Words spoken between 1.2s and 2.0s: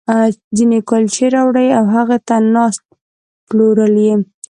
راوړي او